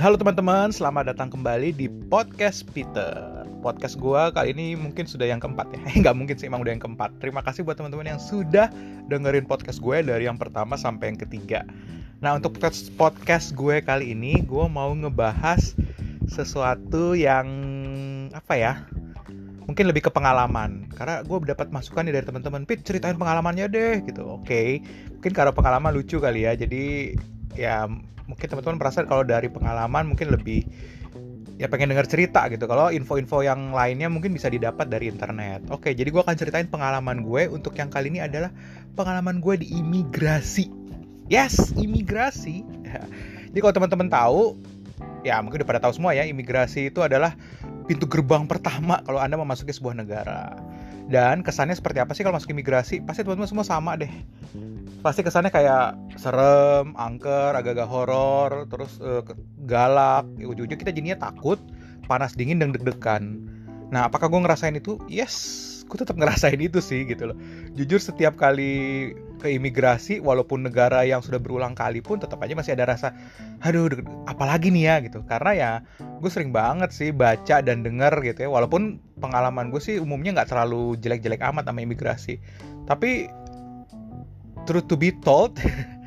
[0.00, 3.44] Halo teman-teman, selamat datang kembali di podcast Peter.
[3.60, 5.80] Podcast gue kali ini mungkin sudah yang keempat ya.
[6.00, 7.20] Nggak mungkin sih, emang udah yang keempat.
[7.20, 8.72] Terima kasih buat teman-teman yang sudah
[9.12, 11.68] dengerin podcast gue dari yang pertama sampai yang ketiga.
[12.24, 12.56] Nah untuk
[12.96, 15.76] podcast gue kali ini, gue mau ngebahas
[16.32, 17.44] sesuatu yang
[18.32, 18.72] apa ya?
[19.68, 20.88] Mungkin lebih ke pengalaman.
[20.96, 24.24] Karena gue dapat masukan nih dari teman-teman, Pit ceritain pengalamannya deh gitu.
[24.24, 24.68] Oke, okay.
[25.12, 26.56] mungkin karena pengalaman lucu kali ya.
[26.56, 27.12] Jadi
[27.58, 27.86] ya
[28.30, 30.62] mungkin teman-teman merasa kalau dari pengalaman mungkin lebih
[31.60, 32.64] ya pengen dengar cerita gitu.
[32.64, 35.68] Kalau info-info yang lainnya mungkin bisa didapat dari internet.
[35.68, 38.48] Oke, jadi gue akan ceritain pengalaman gue untuk yang kali ini adalah
[38.96, 40.72] pengalaman gue di imigrasi.
[41.28, 42.64] Yes, imigrasi.
[43.50, 44.58] Jadi kalau teman-teman tahu,
[45.22, 47.36] ya mungkin udah pada tahu semua ya, imigrasi itu adalah
[47.86, 50.54] pintu gerbang pertama kalau Anda memasuki sebuah negara.
[51.10, 53.02] Dan kesannya seperti apa sih kalau masuk imigrasi?
[53.02, 54.10] Pasti teman-teman semua sama deh
[55.00, 59.24] pasti kesannya kayak serem, angker, agak-agak horor, terus uh,
[59.64, 60.28] galak.
[60.36, 61.56] Ujung-ujung kita jadinya takut,
[62.04, 63.40] panas dingin dan deg-degan.
[63.90, 65.00] Nah, apakah gue ngerasain itu?
[65.08, 65.34] Yes,
[65.88, 67.36] gue tetap ngerasain itu sih gitu loh.
[67.74, 72.76] Jujur setiap kali ke imigrasi, walaupun negara yang sudah berulang kali pun tetap aja masih
[72.76, 73.16] ada rasa,
[73.64, 73.88] aduh,
[74.28, 75.24] apalagi nih ya gitu.
[75.24, 75.70] Karena ya
[76.20, 78.48] gue sering banget sih baca dan denger gitu ya.
[78.52, 82.36] Walaupun pengalaman gue sih umumnya nggak terlalu jelek-jelek amat sama imigrasi.
[82.84, 83.32] Tapi
[84.68, 85.56] truth to be told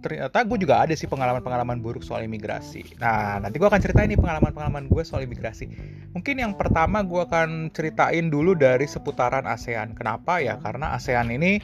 [0.00, 2.96] ternyata gue juga ada sih pengalaman-pengalaman buruk soal imigrasi.
[2.98, 5.68] Nah, nanti gue akan ceritain nih pengalaman-pengalaman gue soal imigrasi.
[6.16, 9.92] Mungkin yang pertama gue akan ceritain dulu dari seputaran ASEAN.
[9.92, 10.56] Kenapa ya?
[10.58, 11.60] Karena ASEAN ini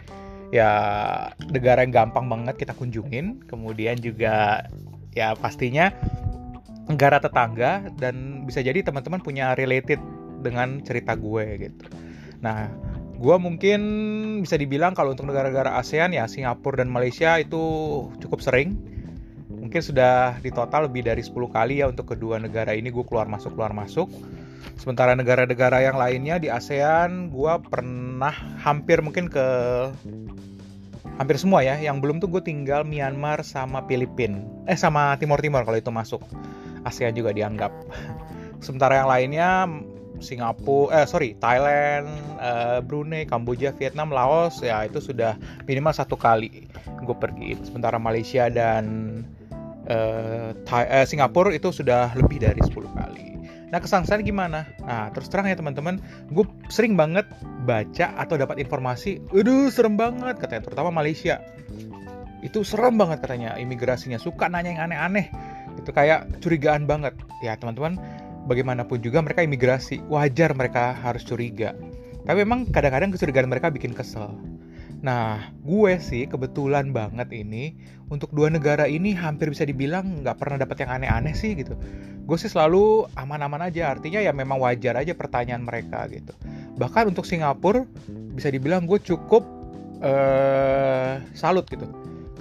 [0.54, 0.70] ya
[1.50, 3.42] negara yang gampang banget kita kunjungin.
[3.46, 4.66] Kemudian juga
[5.16, 5.90] ya pastinya
[6.86, 9.98] negara tetangga dan bisa jadi teman-teman punya related
[10.44, 11.84] dengan cerita gue gitu.
[12.44, 12.70] Nah,
[13.16, 13.80] gue mungkin
[14.44, 17.64] bisa dibilang kalau untuk negara-negara ASEAN ya Singapura dan Malaysia itu
[18.20, 18.76] cukup sering
[19.48, 23.26] mungkin sudah di total lebih dari 10 kali ya untuk kedua negara ini gue keluar
[23.26, 24.06] masuk keluar masuk
[24.76, 29.46] sementara negara-negara yang lainnya di ASEAN gue pernah hampir mungkin ke
[31.16, 35.64] hampir semua ya yang belum tuh gue tinggal Myanmar sama Filipina eh sama Timor Timor
[35.64, 36.22] kalau itu masuk
[36.84, 37.72] ASEAN juga dianggap
[38.64, 39.50] sementara yang lainnya
[40.16, 42.08] Singapura, eh sorry, Thailand,
[42.40, 45.36] uh, Brunei, Kamboja, Vietnam, Laos, ya itu sudah
[45.68, 46.68] minimal satu kali
[47.04, 47.60] gue pergi.
[47.68, 48.84] Sementara Malaysia dan
[49.86, 53.25] uh, Thai, uh, Singapura itu sudah lebih dari 10 kali.
[53.66, 54.66] Nah kesan-kesan gimana?
[54.82, 55.98] Nah terus terang ya teman-teman,
[56.30, 57.26] gue sering banget
[57.66, 61.42] baca atau dapat informasi, aduh serem banget katanya, terutama Malaysia.
[62.46, 65.26] Itu serem banget katanya, imigrasinya suka nanya yang aneh-aneh.
[65.82, 67.18] Itu kayak curigaan banget.
[67.42, 67.98] Ya teman-teman,
[68.46, 71.74] bagaimanapun juga mereka imigrasi, wajar mereka harus curiga.
[72.22, 74.30] Tapi memang kadang-kadang kecurigaan mereka bikin kesel.
[75.06, 77.78] Nah, gue sih kebetulan banget ini
[78.10, 81.78] untuk dua negara ini hampir bisa dibilang nggak pernah dapat yang aneh-aneh sih gitu.
[82.26, 86.34] Gue sih selalu aman-aman aja, artinya ya memang wajar aja pertanyaan mereka gitu.
[86.74, 87.86] Bahkan untuk Singapura
[88.34, 89.46] bisa dibilang gue cukup
[90.02, 91.86] uh, salut gitu.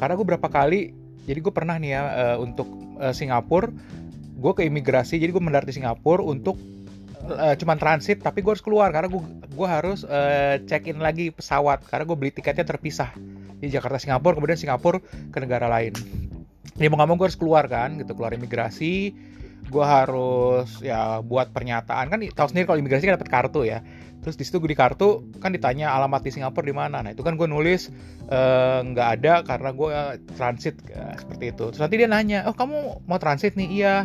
[0.02, 0.90] Karena gue berapa kali,
[1.30, 2.66] jadi gue pernah nih ya uh, untuk
[2.98, 3.70] uh, Singapura
[4.36, 6.60] gue ke imigrasi jadi gue mendarat di Singapura untuk
[7.32, 11.34] uh, cuman transit tapi gue harus keluar karena gue gue harus uh, check in lagi
[11.34, 13.14] pesawat karena gue beli tiketnya terpisah
[13.60, 15.96] di Jakarta Singapura kemudian Singapura ke negara lain.
[16.76, 19.16] Jadi mau nggak mau gue harus keluar kan gitu keluar imigrasi.
[19.66, 22.12] Gue harus ya buat pernyataan.
[22.12, 23.82] Kan tahu sendiri kalau imigrasi kan dapat kartu ya.
[24.22, 27.00] Terus di situ gue di kartu kan ditanya alamat di Singapura di mana.
[27.00, 27.94] Nah itu kan gue nulis
[28.28, 29.90] eh, nggak uh, ada karena gue
[30.36, 31.66] transit uh, seperti itu.
[31.72, 33.70] Terus nanti dia nanya oh kamu mau transit nih?
[33.82, 33.96] Iya.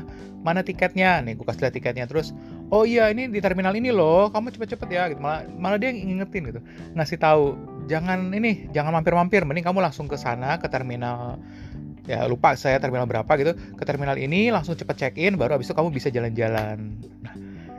[0.40, 1.20] Mana tiketnya?
[1.20, 2.06] Nih gue kasih lihat tiketnya.
[2.08, 2.32] Terus
[2.70, 4.30] oh iya ini di terminal ini loh.
[4.30, 5.20] Kamu cepet-cepet ya gitu.
[5.20, 6.60] Malah malah dia ngingetin gitu.
[6.94, 7.58] Ngasih tahu
[7.90, 9.42] jangan ini jangan mampir-mampir.
[9.42, 11.36] Mending kamu langsung ke sana ke terminal.
[12.08, 13.52] Ya lupa saya terminal berapa gitu.
[13.76, 16.98] Ke terminal ini langsung cepet check in baru abis itu kamu bisa jalan-jalan.
[17.20, 17.34] Nah,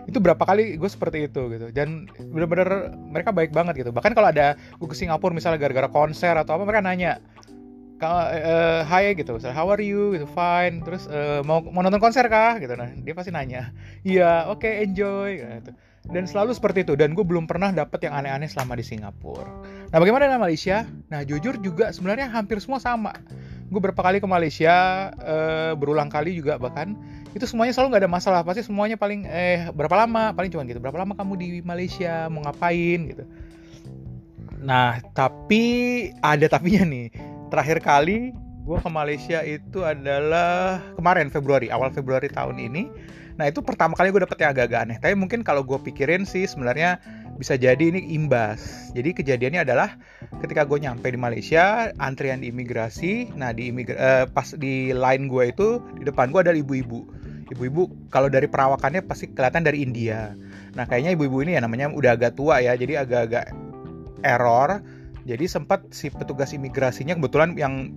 [0.07, 1.67] itu berapa kali gue seperti itu gitu.
[1.71, 3.91] Dan bener-bener mereka baik banget gitu.
[3.95, 7.23] Bahkan kalau ada gue ke Singapura misalnya gara-gara konser atau apa mereka nanya
[8.09, 9.37] uh, hi gitu.
[9.45, 10.17] How are you?
[10.17, 10.81] Gitu fine.
[10.81, 12.57] Terus uh, mau mau nonton konser kah?
[12.57, 12.73] Gitu.
[12.73, 13.69] Nah dia pasti nanya.
[14.01, 15.71] Iya oke okay, enjoy gitu
[16.09, 16.97] dan selalu seperti itu.
[16.97, 19.45] Dan gue belum pernah dapet yang aneh-aneh selama di Singapura.
[19.93, 20.89] Nah bagaimana dengan Malaysia?
[21.13, 23.13] Nah jujur juga sebenarnya hampir semua sama.
[23.69, 26.97] Gue berapa kali ke Malaysia uh, berulang kali juga bahkan.
[27.31, 28.41] Itu semuanya selalu nggak ada masalah.
[28.41, 30.33] Pasti semuanya paling eh berapa lama?
[30.33, 30.81] Paling cuma gitu.
[30.81, 32.27] Berapa lama kamu di Malaysia?
[32.27, 32.99] Mau ngapain?
[33.13, 33.23] Gitu.
[34.61, 35.63] Nah tapi
[36.19, 38.31] ada tapinya nih terakhir kali
[38.61, 42.87] gue ke Malaysia itu adalah kemarin Februari awal Februari tahun ini.
[43.35, 44.97] Nah itu pertama kali gue dapet yang agak-agak aneh.
[45.01, 47.01] Tapi mungkin kalau gue pikirin sih sebenarnya
[47.35, 48.93] bisa jadi ini imbas.
[48.93, 49.97] Jadi kejadiannya adalah
[50.45, 55.25] ketika gue nyampe di Malaysia antrian di imigrasi nah di imigra uh, pas di line
[55.25, 57.01] gue itu di depan gue ada ibu-ibu.
[57.51, 60.37] Ibu-ibu kalau dari perawakannya pasti kelihatan dari India.
[60.77, 63.51] Nah kayaknya ibu-ibu ini ya namanya udah agak tua ya jadi agak-agak
[64.21, 64.85] error
[65.25, 67.95] jadi sempat si petugas imigrasinya kebetulan yang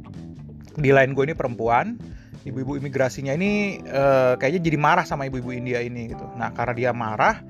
[0.75, 1.97] di line gue ini perempuan
[2.45, 6.29] ibu-ibu imigrasinya ini uh, kayaknya jadi marah sama ibu-ibu India ini gitu.
[6.37, 7.41] Nah karena dia marah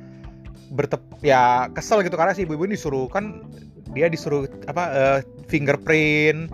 [0.70, 3.42] bertep ya kesel gitu karena si ibu-ibu ini disuruh kan
[3.90, 5.18] dia disuruh apa uh,
[5.50, 6.50] fingerprint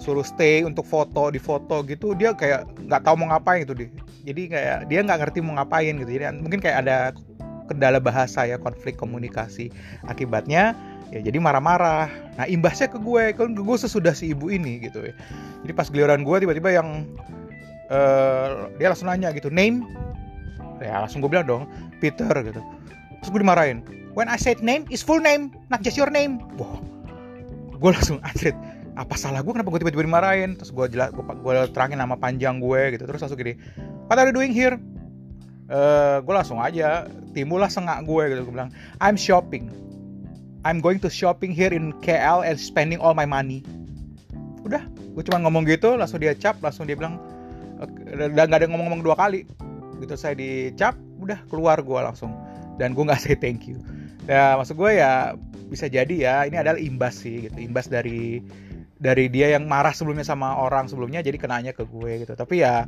[0.00, 3.90] suruh stay untuk foto di foto gitu dia kayak nggak tahu mau ngapain gitu deh
[4.22, 6.10] jadi kayak dia nggak ngerti mau ngapain gitu.
[6.10, 6.96] Jadi mungkin kayak ada
[7.66, 9.70] kendala bahasa ya konflik komunikasi
[10.06, 10.74] akibatnya
[11.12, 12.08] ya jadi marah-marah.
[12.40, 15.14] Nah imbasnya ke gue kan gue sesudah si ibu ini gitu ya.
[15.62, 17.04] Jadi pas giliran gue tiba-tiba yang
[17.92, 19.84] uh, dia langsung nanya gitu name?
[20.80, 21.62] Ya langsung gue bilang dong
[22.00, 22.58] Peter gitu.
[23.22, 23.84] Terus gue dimarahin
[24.16, 26.40] when I said name is full name not just your name.
[26.56, 26.80] Wah.
[27.76, 28.56] Gue langsung anjrit
[28.96, 29.52] apa salah gue?
[29.52, 30.56] Kenapa gue tiba-tiba dimarahin?
[30.56, 33.04] Terus gue jelas gue, gue terangin nama panjang gue gitu.
[33.04, 33.60] Terus langsung gini
[34.08, 34.80] what are you doing here?
[35.68, 37.04] Uh, gue langsung aja
[37.36, 38.40] timbullah sengak gue gitu.
[38.48, 39.91] Gue bilang I'm shopping
[40.62, 43.66] I'm going to shopping here in KL and spending all my money.
[44.62, 47.20] Udah gue cuma ngomong gitu langsung dia cap langsung dia bilang
[48.14, 49.42] udah nggak ada ngomong-ngomong dua kali.
[49.98, 52.30] Gitu saya dicap udah keluar gue langsung.
[52.78, 53.82] Dan gue nggak say thank you.
[54.30, 55.34] Ya maksud gue ya
[55.66, 57.58] bisa jadi ya ini adalah imbas sih gitu.
[57.58, 58.38] Imbas dari
[59.02, 62.38] dari dia yang marah sebelumnya sama orang sebelumnya jadi kenanya ke gue gitu.
[62.38, 62.86] Tapi ya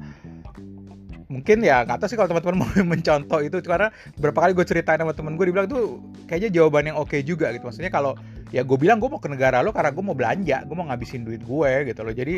[1.34, 3.90] mungkin ya tahu sih kalau teman-teman mau mencontoh itu karena
[4.22, 5.98] berapa kali gue ceritain sama temen gue dibilang tuh
[6.30, 7.66] kayaknya jawaban yang oke okay juga gitu.
[7.66, 8.14] Maksudnya kalau
[8.54, 11.26] ya gue bilang gue mau ke negara lo karena gue mau belanja gue mau ngabisin
[11.26, 12.14] duit gue gitu loh.
[12.14, 12.34] Jadi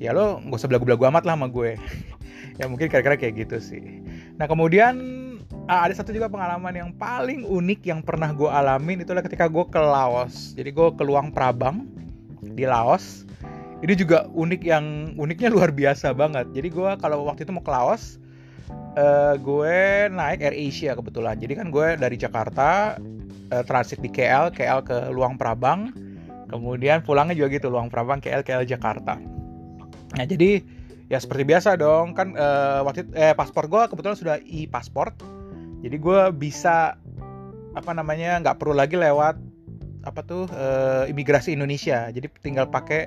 [0.00, 1.76] ya lo nggak usah belagu-belagu amat lah sama gue.
[2.58, 4.02] Ya mungkin kira-kira kayak gitu sih.
[4.34, 4.98] Nah kemudian
[5.68, 9.78] ada satu juga pengalaman yang paling unik yang pernah gue alamin itulah ketika gue ke
[9.78, 10.58] Laos.
[10.58, 11.86] Jadi gue ke Luang Prabang
[12.42, 13.28] di Laos.
[13.78, 16.50] Ini juga unik yang uniknya luar biasa banget.
[16.50, 18.18] Jadi gue kalau waktu itu mau ke Laos
[18.98, 19.78] uh, gue
[20.10, 21.38] naik Air Asia kebetulan.
[21.38, 22.98] Jadi kan gue dari Jakarta
[23.54, 25.94] uh, transit di KL KL ke Luang Prabang.
[26.48, 29.14] Kemudian pulangnya juga gitu Luang Prabang KL KL Jakarta.
[30.18, 30.64] Nah jadi
[31.06, 35.16] ya seperti biasa dong kan uh, waktu itu, eh paspor gue kebetulan sudah e pasport
[35.80, 36.98] jadi gue bisa
[37.72, 39.38] apa namanya nggak perlu lagi lewat
[40.02, 42.08] apa tuh uh, imigrasi Indonesia.
[42.10, 43.06] Jadi tinggal pakai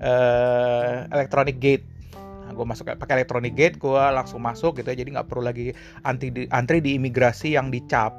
[0.00, 1.84] uh, electronic gate
[2.56, 4.96] gue masuk pakai electronic gate gue langsung masuk gitu ya.
[4.96, 5.76] Jadi nggak perlu lagi
[6.08, 8.16] anti di, antri di imigrasi yang dicap.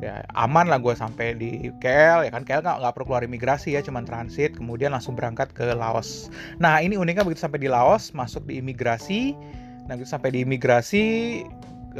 [0.00, 2.42] Ya aman lah gue sampai di KL ya kan?
[2.48, 6.32] KL nggak nggak perlu keluar imigrasi ya cuman transit kemudian langsung berangkat ke Laos.
[6.56, 9.36] Nah ini uniknya begitu sampai di Laos masuk di imigrasi.
[9.84, 11.04] Nah gitu sampai di imigrasi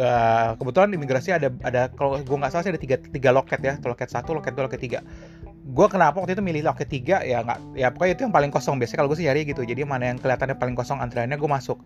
[0.01, 3.77] uh, kebetulan imigrasi ada ada kalau gue nggak salah sih ada tiga tiga loket ya.
[3.85, 5.05] Loket satu loket dua loket tiga
[5.70, 8.82] gue kenapa waktu itu milih loket 3 ya nggak ya pokoknya itu yang paling kosong
[8.82, 9.62] biasanya kalau gue sih nyari gitu.
[9.62, 11.78] Jadi mana yang kelihatannya paling kosong antriannya gue masuk.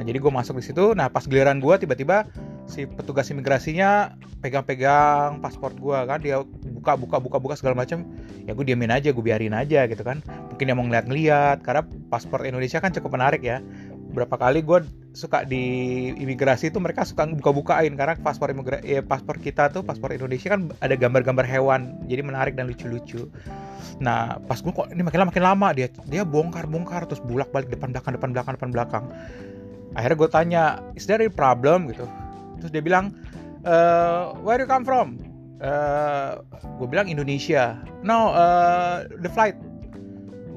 [0.00, 0.96] Nah jadi gue masuk di situ.
[0.96, 2.24] Nah pas giliran gue tiba-tiba
[2.68, 6.18] si petugas imigrasinya pegang-pegang paspor gue kan.
[6.24, 6.40] Dia
[6.72, 8.08] buka buka buka buka segala macam
[8.48, 10.24] ya gue diamin aja gue biarin aja gitu kan.
[10.48, 13.60] Mungkin dia mau ngeliat-ngeliat karena paspor Indonesia kan cukup menarik ya
[14.08, 15.64] berapa kali gue suka di
[16.16, 20.72] imigrasi itu mereka suka buka-bukain karena paspor imigrasi ya, paspor kita tuh paspor Indonesia kan
[20.80, 23.28] ada gambar-gambar hewan jadi menarik dan lucu-lucu.
[24.00, 27.68] Nah pas gue kok ini makin lama makin lama dia dia bongkar-bongkar terus bulak balik
[27.68, 29.04] depan belakang depan belakang depan belakang.
[29.92, 30.62] Akhirnya gue tanya
[30.96, 31.92] is there a problem?
[31.92, 32.08] gitu.
[32.64, 33.12] Terus dia bilang
[33.68, 35.20] uh, where you come from?
[35.60, 36.40] Uh,
[36.80, 37.76] gue bilang Indonesia.
[38.00, 39.58] No uh, the flight.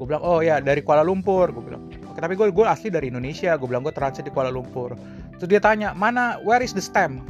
[0.00, 1.52] Gue bilang oh ya dari Kuala Lumpur.
[1.52, 3.56] Gue bilang tapi gue gue asli dari Indonesia.
[3.56, 4.92] Gue bilang gue transit di Kuala Lumpur.
[5.40, 7.22] Terus dia tanya mana where is the stamp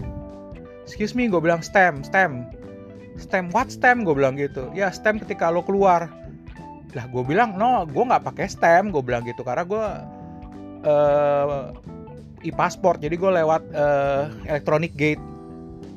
[0.83, 2.51] excuse me gue bilang stamp stamp
[3.17, 4.69] stamp what stamp gue bilang gitu.
[4.75, 6.11] Ya stamp ketika lo keluar.
[6.93, 9.85] Lah gue bilang no gue nggak pakai stamp gue bilang gitu karena gue
[10.85, 11.71] uh,
[12.43, 15.23] e-pasport jadi gue lewat uh, electronic gate.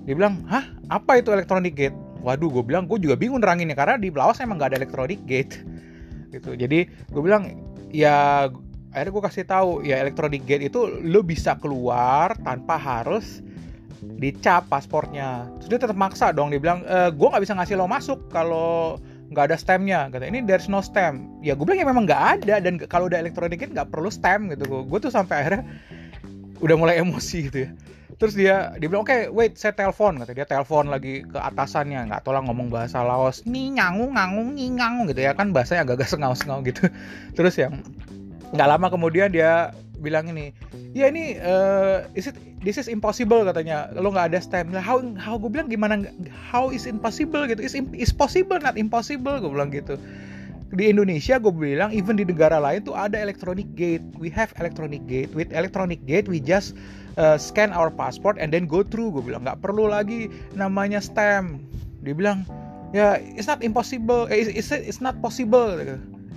[0.05, 0.63] Dia bilang hah?
[0.93, 1.97] Apa itu electronic gate?
[2.21, 5.65] Waduh gue bilang gue juga bingung neranginnya karena di Laos emang nggak ada electronic gate.
[6.29, 6.53] Gitu.
[6.53, 7.47] Jadi gue bilang
[7.95, 8.47] ya
[8.95, 13.43] akhirnya gue kasih tahu ya electronic gate itu lo bisa keluar tanpa harus
[14.15, 17.91] dicap paspornya terus dia tetap maksa dong dia bilang e, gue nggak bisa ngasih lo
[17.91, 18.95] masuk kalau
[19.33, 22.55] nggak ada stemnya kata ini there's no stem ya gue bilang ya memang nggak ada
[22.61, 24.85] dan kalau udah electronic gate nggak perlu stem gitu.
[24.85, 25.63] Gue tuh sampai akhirnya
[26.61, 27.71] udah mulai emosi gitu ya.
[28.15, 32.07] Terus dia dia bilang oke okay, wait saya telepon kata dia telepon lagi ke atasannya
[32.07, 33.43] nggak lah ngomong bahasa Laos.
[33.43, 35.33] Nih ngangung ngangung ngangung gitu ya.
[35.33, 36.87] Kan bahasanya agak-agak sengau-sengau gitu.
[37.37, 37.81] Terus yang
[38.53, 39.73] nggak lama kemudian dia
[40.03, 40.51] bilang ini
[40.91, 42.35] ya ini uh, is it
[42.65, 43.93] this is impossible katanya.
[43.93, 45.37] Lo nggak ada stem lah how how?
[45.37, 47.45] Gue bilang gimana how is impossible?
[47.45, 47.61] Gitu.
[47.61, 49.95] Is is possible not impossible gue bilang gitu.
[50.73, 54.03] Di Indonesia gue bilang even di negara lain tuh ada electronic gate.
[54.17, 55.29] We have electronic gate.
[55.37, 56.73] With electronic gate we just
[57.21, 59.45] uh, scan our passport and then go through gue bilang.
[59.45, 61.61] Nggak perlu lagi namanya stamp.
[62.01, 62.43] Dia bilang
[62.93, 65.75] ya it's not impossible eh, it's, it's not possible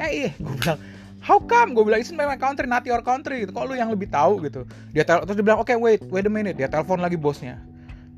[0.03, 0.79] eh iya gue bilang
[1.21, 1.75] how come?
[1.75, 3.45] Gue bilang it's my country not your country.
[3.45, 3.51] Gitu.
[3.55, 4.65] Kok lu yang lebih tahu gitu?
[4.95, 6.55] Dia tel terus dia bilang oke okay, wait wait a minute.
[6.59, 7.59] Dia telepon lagi bosnya.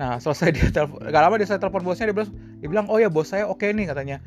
[0.00, 2.30] Nah selesai dia telepon gak lama dia saya telepon bosnya dia bilang
[2.60, 4.18] dia bilang oh ya bos saya oke okay nih katanya.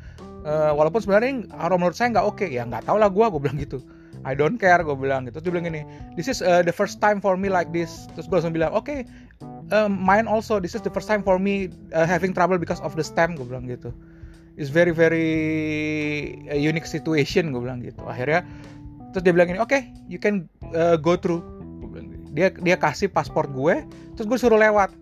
[0.44, 2.36] Uh, walaupun sebenarnya kalau menurut saya nggak oke.
[2.36, 2.48] Okay.
[2.52, 3.80] ya nggak tau lah gue gue bilang gitu.
[4.24, 5.40] I don't care gue bilang gitu.
[5.40, 5.82] Terus dia bilang gini
[6.18, 8.08] this is uh, the first time for me like this.
[8.12, 9.08] Terus gue langsung bilang oke okay,
[9.72, 12.92] uh, mine also this is the first time for me uh, having trouble because of
[12.98, 13.94] the stem gue bilang gitu
[14.54, 15.28] it's very very
[16.50, 18.02] uh, unique situation gue bilang gitu.
[18.06, 18.46] Akhirnya
[19.14, 21.42] terus dia bilang gini oke okay, you can uh, go through.
[22.34, 23.86] Dia dia kasih paspor gue
[24.18, 24.94] terus gue suruh lewat.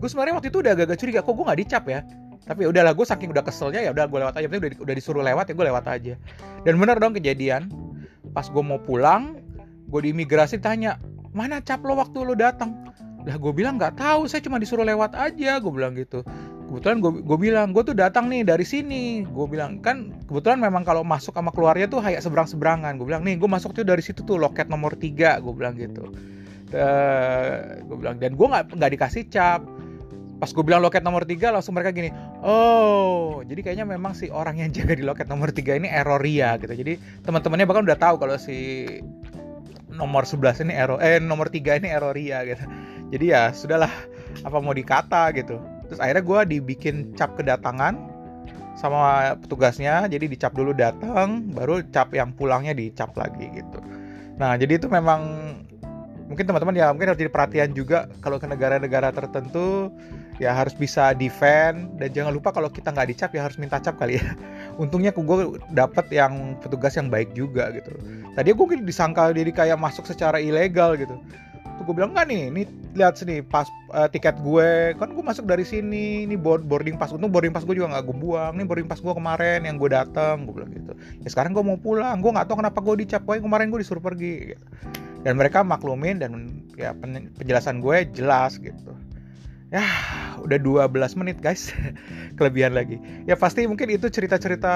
[0.00, 2.00] Gue sebenarnya waktu itu udah agak-agak curiga kok gue nggak dicap ya?
[2.40, 4.46] Tapi ya udahlah gue saking udah keselnya ya udah gue lewat aja.
[4.48, 6.14] Udah udah disuruh lewat ya gue lewat aja.
[6.66, 7.70] Dan bener dong kejadian
[8.30, 9.38] pas gue mau pulang
[9.90, 10.98] gue di imigrasi tanya
[11.34, 12.90] mana cap lo waktu lo datang?
[13.26, 16.24] Lah gue bilang nggak tahu saya cuma disuruh lewat aja gue bilang gitu
[16.70, 19.26] kebetulan gue bilang gue tuh datang nih dari sini.
[19.26, 23.26] Gue bilang kan kebetulan memang kalau masuk sama keluarnya tuh kayak seberang seberangan gue bilang
[23.26, 26.06] nih gue masuk tuh dari situ tuh loket nomor tiga gue bilang gitu.
[26.70, 29.66] Uh, gue bilang dan gue nggak nggak dikasih cap.
[30.40, 32.08] Pas gue bilang loket nomor 3 langsung mereka gini
[32.40, 36.72] oh jadi kayaknya memang si orang yang jaga di loket nomor 3 ini erroria gitu.
[36.72, 36.96] Jadi
[37.26, 38.88] teman-temannya bahkan udah tahu kalau si
[39.92, 42.64] nomor 11 ini error eh nomor 3 ini erroria gitu.
[43.12, 43.92] Jadi ya sudahlah
[44.40, 45.60] apa mau dikata gitu
[45.90, 47.98] terus akhirnya gue dibikin cap kedatangan
[48.78, 50.06] sama petugasnya.
[50.06, 53.82] Jadi dicap dulu datang baru cap yang pulangnya dicap lagi gitu.
[54.38, 55.20] Nah jadi itu memang
[56.30, 59.90] mungkin teman-teman ya mungkin harus jadi perhatian juga kalau ke negara-negara tertentu
[60.38, 61.98] ya harus bisa defend.
[61.98, 64.38] Dan jangan lupa kalau kita nggak dicap ya harus minta cap kali ya.
[64.82, 67.90] Untungnya gue dapet yang petugas yang baik juga gitu.
[68.38, 71.18] Tadi gue disangka diri kayak masuk secara ilegal gitu
[71.80, 73.64] tuh gue bilang nggak nih ini lihat sini pas
[73.96, 77.16] uh, tiket gue kan gue masuk dari sini ini boarding pass.
[77.16, 79.88] Untung boarding pass gue juga nggak gue buang ini boarding pass gue kemarin yang gue
[79.88, 80.92] datang gue bilang gitu.
[81.24, 84.04] Ya sekarang gue mau pulang gue nggak tahu kenapa gue dicap gue kemarin gue disuruh
[84.04, 84.64] pergi gitu.
[85.24, 86.36] Dan mereka maklumin dan
[86.76, 86.92] ya
[87.40, 88.92] penjelasan gue jelas gitu.
[89.72, 89.80] Ya
[90.36, 90.84] udah 12
[91.16, 91.72] menit guys
[92.36, 93.00] kelebihan lagi.
[93.24, 94.74] Ya pasti mungkin itu cerita-cerita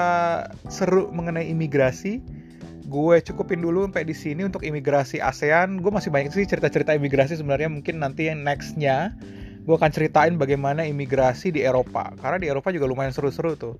[0.73, 2.44] seru mengenai imigrasi
[2.85, 7.37] gue cukupin dulu sampai di sini untuk imigrasi ASEAN gue masih banyak sih cerita-cerita imigrasi
[7.37, 9.17] sebenarnya mungkin nanti yang nextnya
[9.65, 13.75] gue akan ceritain bagaimana imigrasi di Eropa karena di Eropa juga lumayan seru-seru tuh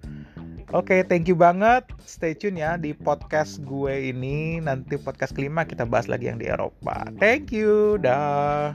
[0.74, 1.86] Oke, okay, thank you banget.
[2.10, 4.58] Stay tune ya di podcast gue ini.
[4.58, 7.06] Nanti podcast kelima kita bahas lagi yang di Eropa.
[7.22, 8.02] Thank you.
[8.02, 8.74] Dah.